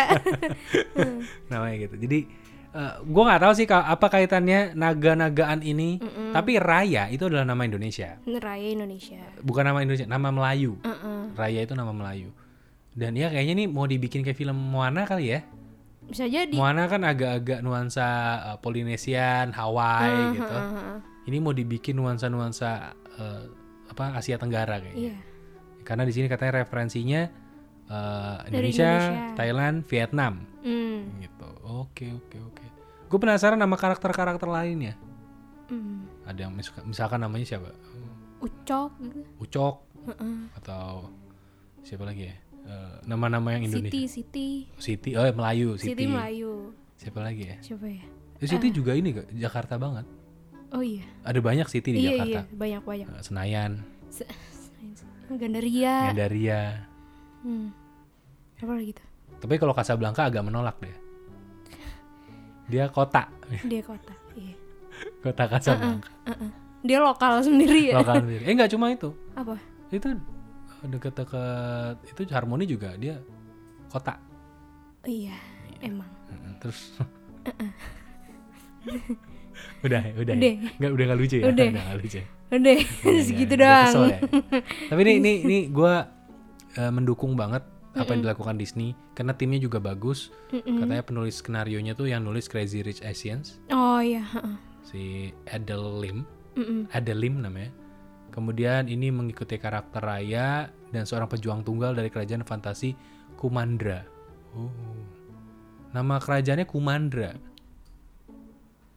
[1.46, 1.94] namanya gitu.
[2.00, 2.18] Jadi
[2.76, 5.96] eh, gua nggak tahu sih apa kaitannya naga-nagaan ini.
[6.30, 9.16] Tapi Raya itu adalah nama Indonesia, Raya Indonesia.
[9.40, 10.76] bukan nama Indonesia, nama Melayu.
[10.84, 11.20] Heeh.
[11.32, 12.28] Raya itu nama Melayu.
[12.92, 15.40] Dan ya kayaknya nih mau dibikin kayak film Moana kali ya.
[16.06, 16.52] Bisa jadi.
[16.52, 18.06] Moana kan agak-agak nuansa
[18.46, 20.46] eh, Polynesian, Hawaii gitu.
[20.46, 20.96] Heeh.
[21.26, 23.44] Ini mau dibikin nuansa-nuansa eh,
[23.88, 25.12] apa Asia Tenggara kayaknya.
[25.12, 25.16] Iya.
[25.82, 27.26] Karena di sini katanya referensinya
[27.86, 29.34] eh, Indonesia, Indonesia.
[29.34, 30.34] Thailand, Vietnam
[30.66, 31.22] Hmm.
[31.22, 31.46] gitu.
[31.62, 32.65] Oke oke oke.
[33.06, 34.94] Gue penasaran sama karakter-karakter lainnya.
[35.66, 36.06] Hmm.
[36.26, 37.70] Ada yang mis- misalkan namanya siapa?
[38.38, 39.20] Ucok gitu.
[39.38, 39.74] Ucok
[40.06, 40.36] Heeh.
[40.54, 41.10] atau
[41.80, 42.34] siapa lagi ya?
[42.66, 43.94] Eh, Nama-nama yang Indonesia.
[43.94, 44.48] Siti, Siti.
[44.76, 45.10] Siti.
[45.14, 45.78] Oh Melayu.
[45.78, 46.04] Siti Siti.
[46.06, 46.74] Melayu.
[46.98, 47.56] Siapa lagi ya?
[47.62, 48.02] Siapa ya?
[48.36, 50.06] Eh, Siti juga ini kok Jakarta banget.
[50.74, 51.06] Oh iya.
[51.22, 52.40] Ada banyak Siti di iya Jakarta.
[52.42, 53.06] iya, banyak-banyak.
[53.08, 53.72] Eh, Senayan,
[54.10, 54.26] Se-
[55.26, 56.10] Gandaria.
[56.10, 56.62] Gandaria.
[57.42, 57.70] Hmm.
[58.56, 59.06] Apa lagi tuh?
[59.36, 60.94] Tapi kalau Casablanca agak menolak deh.
[62.66, 63.28] Dia kota,
[63.62, 64.12] Dia kota.
[64.34, 64.54] Iya.
[65.22, 66.10] kota Casablanca.
[66.24, 66.50] Heeh.
[66.82, 67.94] Dia lokal sendiri ya.
[67.96, 68.42] Lokal sendiri.
[68.42, 69.10] Eh nggak cuma itu.
[69.32, 69.54] Apa?
[69.88, 70.06] Itu
[70.82, 73.18] dekat-dekat itu Harmoni juga dia
[73.88, 74.18] kota.
[75.02, 75.34] Iya,
[75.80, 76.06] emang.
[76.28, 76.78] Mm, Terus
[79.84, 80.34] udah ya, udah.
[80.34, 80.36] ya?
[80.36, 80.52] Udah.
[80.78, 81.44] Nggak udah nggak lucu ya?
[81.48, 81.66] Udah.
[81.70, 82.18] nggak lucu.
[82.18, 82.24] ya?
[82.46, 83.86] Udah, Iya, segitu iya, udah doang.
[83.86, 84.18] kesel ya.
[84.86, 85.94] Tapi ini ini ini gue
[86.92, 87.62] mendukung banget
[87.96, 90.28] apa yang dilakukan Disney karena timnya juga bagus.
[90.50, 94.22] Katanya penulis skenario nya tuh yang nulis Crazy Rich Asians Oh iya,
[94.82, 96.18] si Adele Lim.
[96.90, 97.72] Adele Lim namanya.
[98.28, 102.92] Kemudian ini mengikuti karakter Raya dan seorang pejuang tunggal dari kerajaan fantasi
[103.34, 104.04] Kumandra.
[104.52, 104.68] Oh.
[105.90, 107.32] Nama kerajaannya Kumandra.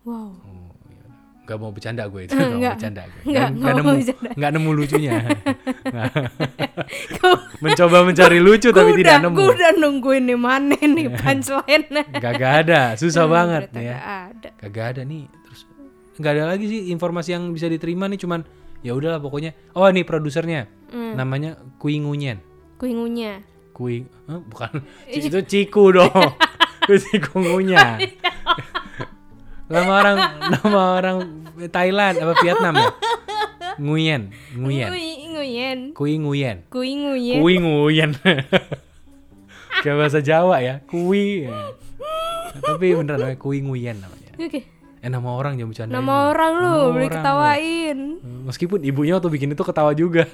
[0.02, 0.32] Wow.
[0.40, 1.04] Oh, iya.
[1.46, 2.74] Gak mau bercanda gue itu, Eh, gak mau nggak.
[2.76, 3.22] bercanda gue.
[3.22, 4.30] Nggak- nggak nggak mau nemu, bercanda.
[4.36, 5.12] nggak nemu lucunya.
[5.86, 6.12] Nggak.
[7.64, 9.36] Mencoba mencari lucu tapi tidak nemu.
[9.36, 13.98] Gue udah nungguin nih mana nih punchline Gak ada, susah banget Ternyata ya.
[14.32, 14.50] ada.
[14.58, 15.28] Kagak ada nih.
[15.28, 15.62] Terus
[16.20, 18.44] nggak ada lagi sih informasi yang bisa diterima nih cuman
[18.80, 19.56] ya udahlah pokoknya.
[19.74, 20.68] Oh nih produsernya.
[20.90, 21.16] Hmm.
[21.16, 22.40] Namanya Kui Ngunyen.
[22.80, 23.44] Kuingunya.
[23.76, 26.12] Kui Hah, bukan itu Ciku dong.
[26.88, 28.00] itu Ciku Ngunya.
[29.70, 30.18] nama orang
[30.50, 31.18] nama orang
[31.70, 32.90] Thailand apa Vietnam ya?
[33.78, 34.90] Nguyen, Nguyen.
[35.50, 35.80] Nguyen.
[35.98, 36.58] Kui Nguyen.
[36.70, 37.42] Kuinguyen.
[37.42, 38.12] Kui Nguyen.
[39.84, 41.50] Kayak bahasa Jawa ya, kui.
[41.50, 41.74] Ya.
[42.62, 44.30] Tapi beneran namanya Kui Nguyen namanya.
[44.38, 44.62] Oke.
[45.00, 45.94] Eh nama orang jangan bercanda.
[45.96, 48.00] Nama orang lu, boleh orang ketawain.
[48.46, 50.28] Meskipun ibunya waktu bikin itu ketawa juga.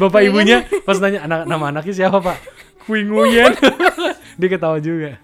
[0.00, 2.40] Bapak ibunya pas nanya anak nama anaknya siapa pak?
[2.88, 3.52] Kui Nguyen.
[4.40, 5.20] Dia ketawa juga.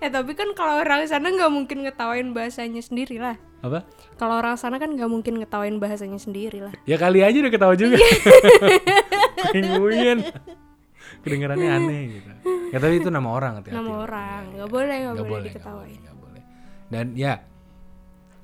[0.00, 3.36] Eh tapi kan kalau orang sana nggak mungkin ngetawain bahasanya sendiri lah.
[3.60, 3.84] Apa?
[4.14, 6.74] Kalau orang sana kan nggak mungkin ngetawain bahasanya sendiri lah.
[6.84, 7.98] Ya kali aja udah ketawa juga.
[9.50, 10.18] Kui Nguyen.
[11.20, 12.30] Kedengarannya aneh gitu.
[12.70, 13.76] Ya tapi itu nama orang hati-hati.
[13.76, 15.98] Nama orang, nggak boleh nggak boleh boleh, diketawain.
[15.98, 16.42] nggak boleh, boleh.
[16.88, 17.34] Dan ya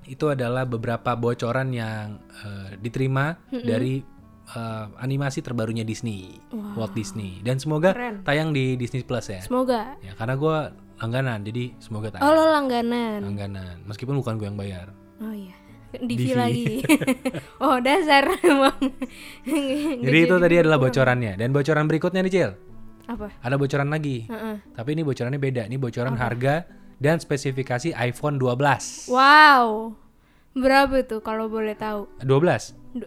[0.04, 4.00] itu adalah beberapa bocoran yang eh, diterima dari
[4.48, 6.40] eh, animasi terbarunya Disney,
[6.74, 7.38] Walt Disney.
[7.40, 8.24] Dan semoga Keren.
[8.24, 9.38] tayang di Disney Plus ya.
[9.38, 9.94] Semoga.
[10.00, 10.56] Ya karena gue
[10.98, 12.32] langganan, jadi semoga Oh tayang.
[12.32, 13.18] lo langganan.
[13.24, 14.88] Langganan, meskipun bukan gue yang bayar.
[15.20, 15.52] Oh iya.
[15.90, 16.38] Divi Divi.
[16.38, 16.66] lagi.
[17.64, 18.78] oh dasar emang.
[20.00, 21.34] Jadi itu tadi adalah bocorannya.
[21.34, 22.50] Dan bocoran berikutnya nih Cil,
[23.06, 23.34] Apa?
[23.42, 24.30] ada bocoran lagi.
[24.30, 24.54] Heeh.
[24.70, 25.62] Tapi ini bocorannya beda.
[25.66, 29.10] Ini bocoran harga dan spesifikasi iPhone 12.
[29.10, 29.94] Wow.
[30.50, 32.06] Berapa tuh kalau boleh tahu?
[32.22, 32.74] 12.
[32.92, 33.06] Du-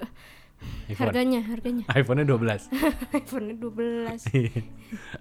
[0.85, 1.09] iPhone.
[1.09, 1.83] Harganya, harganya.
[1.89, 2.67] iPhone-nya 12.
[3.19, 4.29] iPhone 12.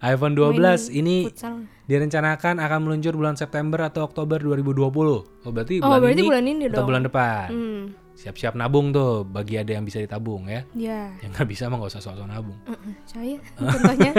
[0.03, 0.59] iPhone 12
[0.93, 1.65] ini Futsal.
[1.87, 4.83] direncanakan akan meluncur bulan September atau Oktober 2020.
[4.83, 6.87] Oh, berarti Oh, bulan berarti ini bulan ini atau dong.
[6.87, 7.49] bulan depan.
[7.49, 7.83] Hmm.
[8.13, 10.63] Siap-siap nabung tuh bagi ada yang bisa ditabung ya.
[10.75, 11.11] Ya.
[11.19, 12.59] Yang nggak bisa mah nggak usah sok-sok nabung.
[12.67, 14.13] Heeh, Saya contohnya.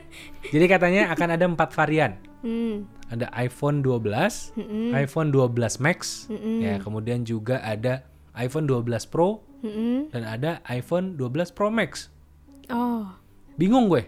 [0.54, 2.12] Jadi katanya akan ada empat varian.
[2.40, 2.76] hmm.
[3.04, 4.90] Ada iPhone 12, Mm-mm.
[4.96, 6.58] iPhone 12 Max, Mm-mm.
[6.64, 8.02] ya kemudian juga ada
[8.34, 10.12] iPhone 12 Pro Mm-mm.
[10.12, 12.12] dan ada iPhone 12 Pro Max.
[12.68, 13.08] Oh.
[13.56, 14.04] Bingung gue.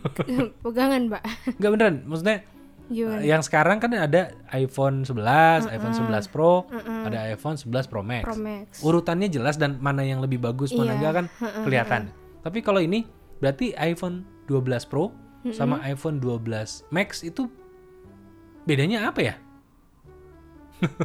[0.64, 1.22] Pegangan, Mbak.
[1.58, 2.38] Nggak beneran, maksudnya
[2.86, 3.20] Gimana?
[3.20, 6.64] yang sekarang kan ada iPhone 11, iPhone 11 Pro,
[7.04, 8.24] ada iPhone 11 Pro Max.
[8.24, 8.80] Pro Max.
[8.80, 10.96] Urutannya jelas dan mana yang lebih bagus, mana Iya.
[10.96, 11.26] enggak kan
[11.66, 12.02] kelihatan.
[12.40, 13.04] Tapi kalau ini
[13.38, 15.10] berarti iPhone 12 Pro
[15.50, 17.48] sama iPhone 12 Max itu
[18.64, 19.34] bedanya apa ya?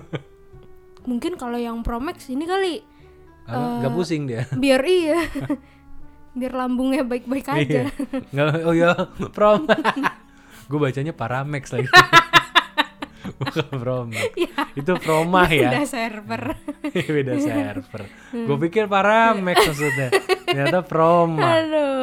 [1.09, 2.81] Mungkin kalau yang Pro Max ini kali
[3.45, 4.43] Nggak pusing dia.
[4.63, 5.21] biar iya.
[6.39, 7.61] biar lambungnya baik-baik aja.
[7.61, 7.83] Iya.
[8.33, 8.91] Nggak, oh ya,
[9.31, 9.63] Pro.
[10.65, 11.87] Gue bacanya Paramex lagi.
[13.35, 14.31] Bukan Pro Max.
[14.77, 15.69] Itu Promah ya.
[15.73, 16.43] Udah server.
[16.93, 18.03] Beda server.
[18.31, 20.09] Gue pikir para Max maksudnya.
[20.45, 21.51] Ternyata Promah.
[21.61, 21.95] Aduh.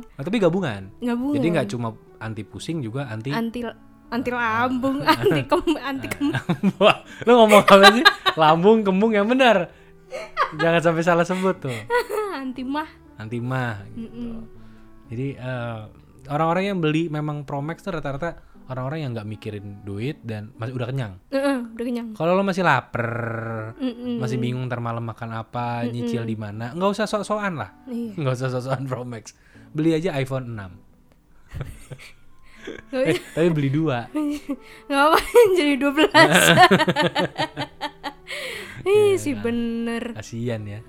[0.00, 0.88] Nah, tapi gabungan.
[1.00, 1.36] Gabungan.
[1.36, 1.88] Jadi nggak cuma
[2.20, 3.64] anti pusing juga anti anti
[4.10, 6.34] anti lambung, anti kem anti kem
[6.82, 8.04] Wah, lu ngomong apa sih?
[8.34, 9.70] Lambung, kembung yang benar.
[10.58, 11.78] Jangan sampai salah sebut tuh.
[12.40, 12.88] anti mah.
[13.20, 14.42] Anti mah gitu.
[15.10, 15.80] Jadi eh,
[16.30, 18.38] orang-orang yang beli memang Pro Max tuh rata-rata
[18.70, 21.18] orang-orang yang nggak mikirin duit dan masih udah kenyang.
[21.34, 22.08] Heeh, udah kenyang.
[22.14, 23.10] Kalau lo masih lapar,
[24.22, 27.74] masih bingung ntar malam makan apa, nyicil di mana, nggak usah sok-sokan lah.
[27.90, 28.14] Iya.
[28.14, 29.34] Nggak usah sok-sokan Pro Max.
[29.74, 30.54] Beli aja iPhone 6.
[32.92, 34.04] Nggak Eh, tapi beli dua.
[34.92, 36.12] Ngapain jadi 12
[38.84, 40.80] Ih si bener Kasian ya.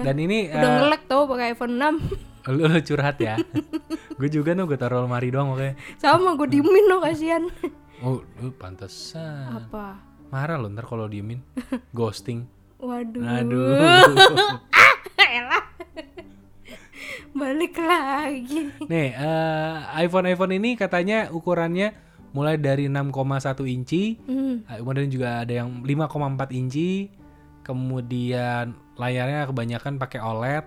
[0.00, 3.36] Dan ini Udah eh, ngelek tau pakai iPhone 6 lu, lu curhat ya.
[4.20, 5.76] gue juga tuh gue taruh lemari doang oke.
[6.00, 7.44] Sama gue diemin lo kasihan
[8.04, 9.54] Oh, lu pantesan.
[9.54, 9.96] Apa?
[10.28, 11.40] Marah lo ntar kalau diemin.
[11.94, 12.44] Ghosting.
[12.80, 13.80] Waduh Aduh.
[15.16, 15.64] Elah
[17.34, 21.96] Balik lagi Nih, eh, iPhone iPhone ini katanya ukurannya
[22.34, 24.18] mulai dari 6,1 inci,
[24.66, 27.06] eh, kemudian juga ada yang 5,4 inci,
[27.64, 30.66] kemudian layarnya kebanyakan pakai OLED,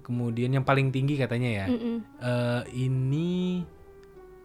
[0.00, 1.96] kemudian yang paling tinggi katanya ya, Mm-mm.
[2.18, 3.60] eh, ini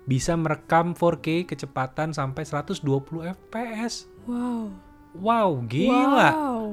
[0.04, 2.82] bisa merekam 4K kecepatan sampai 120
[3.24, 4.08] fps.
[4.26, 4.72] Wow
[5.14, 6.66] Wow, gila, Wow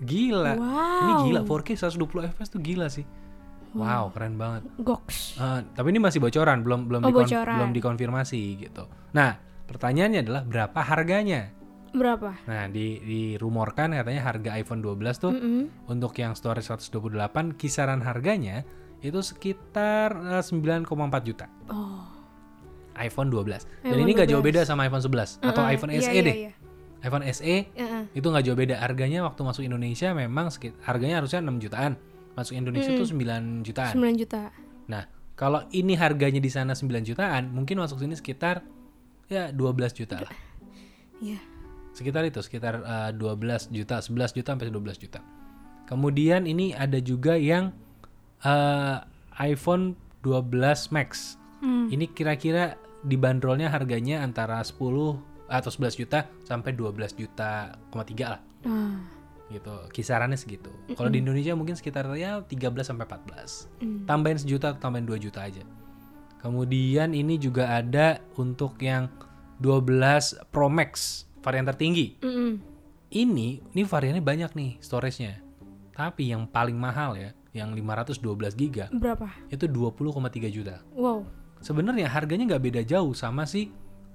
[0.00, 0.54] gila.
[0.54, 1.98] Wow Ini gila 4K 120
[2.30, 3.04] fps tuh gila sih.
[3.70, 4.66] Wow, keren banget.
[4.78, 7.54] Goks Eh, tapi ini masih bocoran, belum belum Oh, dikon- bocoran.
[7.54, 8.82] belum dikonfirmasi gitu.
[9.12, 11.54] Nah, pertanyaannya adalah berapa harganya?
[11.90, 12.38] Berapa?
[12.46, 15.62] Nah, di dirumorkan katanya harga iPhone 12 tuh Mm-mm.
[15.90, 17.10] untuk yang storage 128
[17.58, 18.62] kisaran harganya
[19.00, 20.86] itu sekitar eh, 9,4
[21.26, 21.46] juta.
[21.66, 22.06] Oh
[23.00, 23.64] iPhone 12.
[23.80, 24.48] Dan iPhone ini nggak jauh 12.
[24.52, 25.72] beda sama iPhone 11 atau Mm-mm.
[25.72, 26.36] iPhone Iya, SE iya, deh.
[26.36, 26.52] iya.
[27.00, 28.02] iPhone SE Heeh.
[28.12, 31.92] itu nggak jauh beda harganya waktu masuk Indonesia memang sekit harganya harusnya 6 jutaan.
[32.36, 33.94] Masuk Indonesia tuh 9 jutaan.
[33.96, 34.52] 9 juta
[34.86, 38.60] Nah, kalau ini harganya di sana 9 jutaan, mungkin masuk sini sekitar
[39.26, 40.32] ya 12 juta lah.
[41.18, 41.40] Iya
[41.92, 45.20] Sekitar itu, sekitar eh, 12 juta, 11 juta sampai 12 juta.
[45.84, 47.74] Kemudian ini ada juga yang
[48.40, 48.96] eh,
[49.42, 51.36] iPhone 12 Max.
[51.60, 51.88] Hmm.
[51.88, 54.76] Ini kira-kira dibanderolnya harganya antara 10
[55.50, 59.00] atau 11 juta sampai 12 juta, koma tiga lah Ah.
[59.48, 59.72] gitu.
[59.90, 60.70] Kisarannya segitu.
[60.94, 64.04] Kalau di Indonesia mungkin sekitar ya 13 sampai 14 Mm.
[64.06, 65.64] tambahin sejuta atau tambahin 2 juta aja.
[66.38, 69.10] Kemudian ini juga ada untuk yang
[69.60, 72.20] 12 Pro Max varian tertinggi.
[72.20, 72.50] Mm-mm.
[73.10, 75.42] Ini ini variannya banyak nih storage-nya.
[75.90, 78.22] Tapi yang paling mahal ya, yang 512
[78.54, 79.26] GB Berapa?
[79.50, 80.80] itu 20,3 juta.
[80.94, 81.26] Wow
[81.60, 83.68] Sebenarnya harganya nggak beda jauh sama si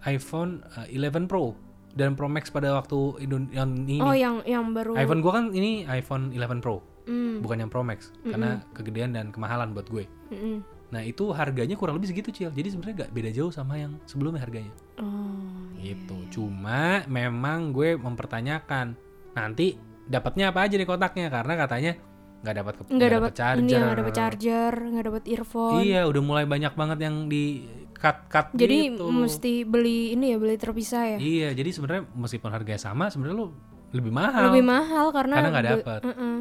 [0.08, 1.54] iPhone eh, 11 Pro
[1.94, 3.22] dan Pro Max pada waktu
[3.54, 4.02] yang ini.
[4.02, 7.46] Oh yang yang baru iPhone gua kan ini iPhone 11 Pro, Mm.
[7.46, 10.10] bukan yang Pro Max karena kegedean dan kemahalan buat gue.
[10.34, 10.66] Mm-mm.
[10.90, 12.50] Nah itu harganya kurang lebih segitu cil.
[12.50, 14.74] Jadi sebenarnya nggak beda jauh sama yang sebelumnya harganya.
[14.98, 15.45] Oh
[15.86, 16.18] Gitu.
[16.32, 18.98] Cuma memang gue mempertanyakan
[19.32, 21.94] nanti dapatnya apa aja di kotaknya karena katanya
[22.38, 23.64] nggak dapat nggak dapat charger.
[23.76, 28.54] nggak dapat charger nggak dapat earphone Iya udah mulai banyak banget yang di cut cut
[28.54, 29.10] jadi gitu.
[29.10, 33.48] mesti beli ini ya beli terpisah ya Iya jadi sebenarnya meskipun harganya sama sebenarnya lo
[33.92, 34.52] lebih mahal.
[34.52, 36.00] lebih mahal karena Karena nggak be- dapet.
[36.06, 36.36] Mm-mm.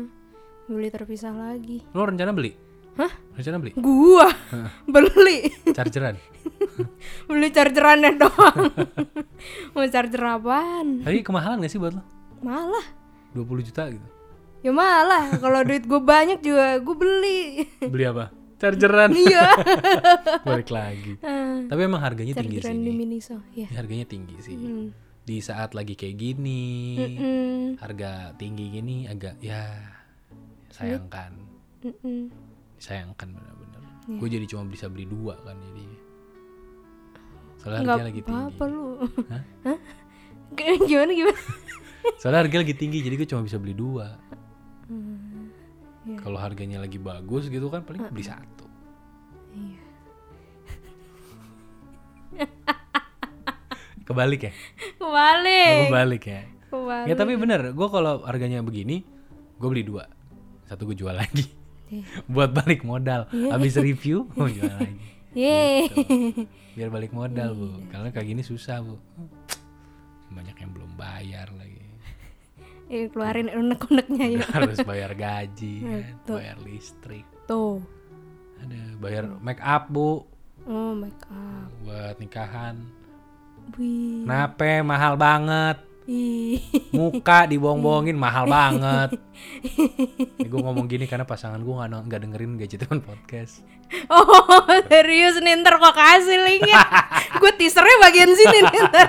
[0.67, 2.53] beli terpisah lagi Lo rencana beli?
[2.95, 3.13] Hah?
[3.33, 3.73] Rencana beli?
[3.75, 4.29] gua
[4.87, 6.15] beli Chargeran.
[7.29, 8.59] beli chargerannya doang
[9.73, 12.03] mau charger apaan Tapi kemahalan gak sih buat lo?
[12.41, 12.85] malah
[13.33, 14.07] 20 juta gitu.
[14.61, 17.43] ya malah kalau duit gue banyak juga gue beli
[17.93, 18.27] Beli apa?
[18.55, 19.13] Chargeran.
[19.13, 19.51] iya
[20.41, 21.21] Balik lagi.
[21.21, 22.71] Ah, Tapi emang harganya tinggi sih.
[22.71, 22.97] di ini.
[22.97, 24.55] Miniso ya Ini harganya tinggi sih.
[24.55, 24.89] Hmm.
[25.21, 26.65] Di saat lagi kayak gini,
[26.97, 27.77] Mm-mm.
[27.77, 29.69] harga tinggi gini agak ya
[30.71, 31.33] sayangkan.
[31.83, 32.31] Mm-mm.
[32.77, 33.83] Sayangkan bener-bener.
[34.07, 34.17] Iya.
[34.17, 35.85] Gue jadi cuma bisa beli dua kan jadi.
[37.65, 38.37] Soalnya nggak lagi tinggi.
[38.45, 38.85] apa-apa lu
[39.33, 39.43] Hah?
[39.65, 39.79] Hah?
[40.85, 41.41] gimana gimana
[42.21, 44.21] Soalnya harga lagi tinggi jadi gue cuma bisa beli dua.
[46.05, 46.21] iya.
[46.21, 48.69] Kalau harganya lagi bagus gitu kan paling beli satu.
[49.57, 49.81] Iya.
[54.05, 54.53] Kebalik ya?
[55.01, 56.43] kebalik Kebalik ya?
[56.69, 59.01] kebalik Ya tapi bener, gue kalau harganya begini,
[59.57, 60.05] gue beli dua.
[60.69, 61.49] Satu gue jual lagi.
[61.89, 62.05] Iya.
[62.29, 63.29] Buat balik modal.
[63.33, 65.09] Habis review, gue jual lagi.
[65.35, 65.91] Yeay.
[66.75, 67.67] Biar balik modal bu.
[67.69, 67.87] Iya.
[67.91, 68.97] Karena kayak gini susah bu.
[70.31, 71.83] Banyak yang belum bayar lagi.
[72.85, 76.37] Eh, keluarin unek-uneknya ya Harus bayar gaji, kan, Betul.
[76.37, 77.27] bayar listrik.
[77.45, 77.81] tuh
[78.61, 80.25] Ada bayar make up bu
[80.65, 82.77] oh make up buat nikahan.
[83.77, 84.25] Wih.
[84.29, 85.81] Nape mahal banget.
[86.93, 89.17] Muka dibohong-bohongin mahal banget.
[90.53, 93.65] Gue ngomong gini karena pasangan gue nggak nggak dengerin Gadgeteman podcast.
[94.13, 94.61] Oh
[94.93, 96.81] serius nih ntar kok kasih linknya
[97.41, 99.09] Gue teasernya bagian sini nih ntar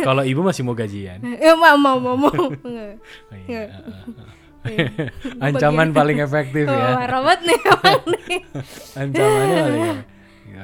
[0.00, 1.20] Kalau ibu masih mau gajian.
[1.20, 2.32] Ya mau mau mau mau.
[2.32, 2.94] Oh,
[3.44, 3.68] iya.
[5.44, 7.04] Ancaman paling efektif Oh, ya.
[7.04, 8.38] robot nih emang nih
[8.96, 9.98] Ancamannya paling.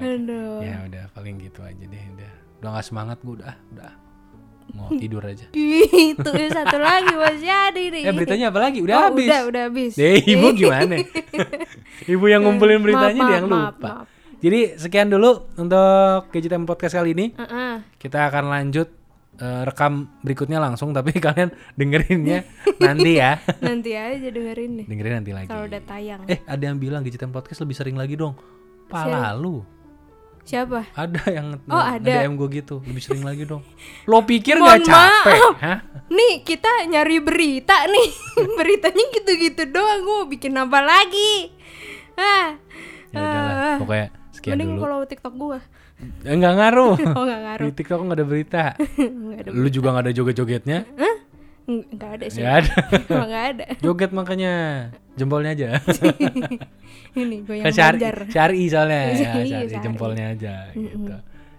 [0.00, 2.32] Aduh Ya udah paling gitu aja deh udah.
[2.60, 3.92] Udah gak semangat gue udah udah.
[4.72, 5.46] Mau tidur aja.
[5.54, 8.78] Gitu satu lagi masih ada nih Eh beritanya apa lagi?
[8.80, 9.26] Udah Oh, habis.
[9.26, 10.94] Udah udah habis Deh, ibu gimana?
[12.12, 13.88] ibu yang ngumpulin beritanya Maaf, dia yang maaf, lupa.
[13.88, 14.06] maaf.
[14.40, 17.26] Jadi sekian dulu untuk Gadgetem Podcast kali ini.
[17.32, 17.74] Heeh.
[17.94, 18.88] Kita akan lanjut
[19.36, 23.36] eh, rekam berikutnya langsung tapi kalian dengerinnya nanti ya.
[23.58, 25.46] Nanti aja dengerin nih Dengerin nanti lagi.
[25.46, 28.32] Kalau udah tayang Eh, ada yang bilang Gadgetem Podcast lebih sering lagi dong.
[28.86, 29.60] Pala lu.
[30.50, 30.82] Siapa?
[30.92, 32.02] Ada yang Oh, ada.
[32.02, 33.62] DM gue gitu, lebih sering lagi dong.
[34.04, 35.38] Lo pikir Mohon nggak capek?
[35.38, 35.54] maaf.
[35.56, 35.78] Hah?
[36.10, 38.08] Nih kita nyari berita nih
[38.58, 41.54] Beritanya gitu-gitu doang Gue mau bikin apa lagi
[42.12, 42.58] ah.
[43.08, 43.76] Ya udahlah, Ah.
[43.78, 44.80] pokoknya sekian Mending dulu.
[44.82, 45.58] follow tiktok gue
[46.24, 46.94] Eh, Enggak ngaruh.
[47.14, 48.62] Oh gak ngaruh Di TikTok nggak ada berita.
[49.22, 50.78] Nggak ada Lu juga nggak ada joget-jogetnya?
[50.90, 51.14] Nggak
[51.92, 52.74] nggak ada sih Nggak ada.
[53.22, 54.54] Nggak ada Joget makanya
[55.20, 55.68] jempolnya aja.
[57.20, 59.84] Ini gue yang kan syari, belajar syari soalnya ya, Iya, syari, syari.
[59.84, 61.14] jempolnya aja gitu.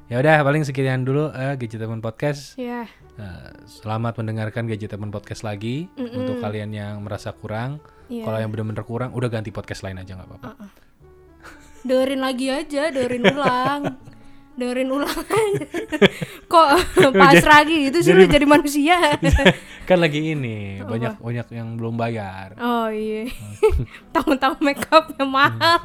[0.10, 2.58] Ya udah paling sekian dulu eh, Gadgetemen Podcast.
[2.58, 7.78] Ya Eh, selamat mendengarkan Gadgetemen Podcast lagi untuk kalian yang merasa kurang.
[8.10, 8.26] Iya.
[8.26, 10.52] Kalau yang benar-benar kurang udah ganti podcast lain aja nggak apa-apa.
[11.82, 13.82] Dengerin lagi aja Dengerin ulang
[14.60, 15.66] Dengerin ulang aja
[16.46, 16.70] Kok
[17.10, 19.18] pas lagi itu sih lu jadi manusia
[19.92, 22.56] kan lagi ini banyak banyak yang belum bayar.
[22.56, 23.28] Oh iya
[24.16, 25.80] Tahu-tahu make up yang mahal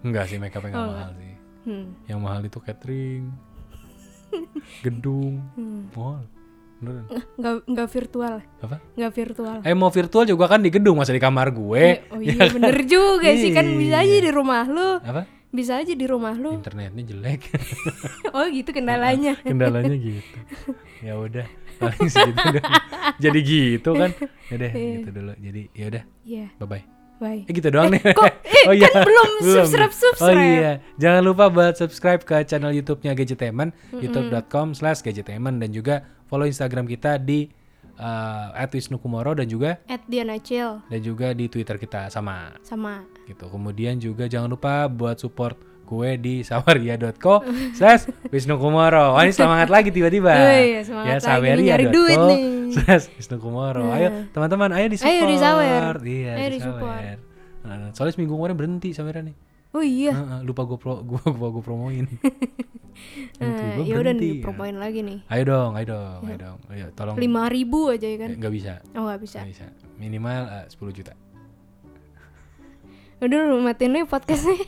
[0.00, 1.32] Enggak sih make up nggak mahal sih.
[1.64, 1.86] hmm.
[2.04, 3.24] Yang mahal itu catering,
[4.80, 5.40] gedung,
[5.90, 6.20] mall.
[6.74, 7.06] Beneran.
[7.38, 8.76] nggak nggak virtual Apa?
[8.92, 12.02] nggak virtual Eh mau virtual juga kan di gedung masa di kamar gue.
[12.10, 14.20] oh iya bener juga sih kan bisa aja Iya.
[14.20, 15.22] di rumah lu Apa?
[15.48, 17.40] bisa aja di rumah lu Internetnya jelek.
[18.36, 20.36] oh gitu kendalanya Kendalanya gitu.
[21.00, 21.46] Ya udah,
[21.90, 22.46] paling segitu.
[23.24, 24.10] Jadi gitu kan.
[24.48, 25.32] Ya deh, gitu dulu.
[25.36, 26.46] Jadi ya udah, iya.
[26.56, 26.84] Bye bye.
[27.20, 28.02] bye Eh gitu doang nih.
[28.12, 28.32] kok?
[28.64, 33.76] Eh, kan belum subscribe subscribe Oh iya, jangan lupa buat subscribe ke channel YouTube-nya Gadgetemen,
[33.92, 36.00] youtube.com slash gadgetemen dan juga
[36.32, 37.52] follow Instagram kita di
[38.00, 40.40] uh, @wisnukumoro dan juga at Diana
[40.88, 42.08] dan juga di Twitter kita.
[42.08, 42.56] Sama.
[42.64, 43.04] Sama.
[43.28, 43.44] Gitu.
[43.44, 47.44] Kemudian juga jangan lupa buat support gue di sawaria.co
[47.76, 49.14] slash Wisnu Kumoro.
[49.14, 50.32] Wah ini semangat lagi tiba-tiba.
[50.32, 51.20] Oh iya, semangat
[51.92, 52.42] duit nih.
[52.72, 53.92] slash Wisnu Kumoro.
[53.92, 55.14] Ayo teman-teman, ayo di support.
[55.14, 55.94] Ayo di-sawer.
[56.02, 57.16] Iya, Ayo di sawer.
[57.64, 59.36] Nah, soalnya seminggu kemarin berhenti sawernya nih.
[59.74, 60.14] oh iya
[60.46, 62.06] lupa gue pro, gua, gua, gua promoin.
[63.42, 66.58] Gua ya udah nih promoin lagi nih Ayo dong, ayo dong, ayo dong.
[66.70, 67.18] Ayo tolong.
[67.18, 69.66] lima ribu aja ya kan Eh, nggak bisa, oh nggak bisa nggak bisa.
[69.98, 71.12] Minimal eh, 10 juta.
[73.20, 74.54] Udah lu matiin nih podcastnya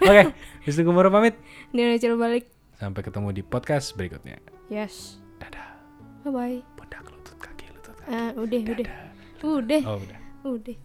[0.00, 0.22] Oke,
[0.64, 1.36] Wisnu Kumoro pamit.
[1.70, 4.40] Diana Chill balik Sampai ketemu di podcast berikutnya.
[4.66, 5.68] yes Dadah.
[6.22, 8.08] bye bye Pundak lutut kaki lutut kaki.
[8.08, 8.88] ah udah udah
[9.44, 10.18] udah Oh udah.
[10.48, 10.76] udah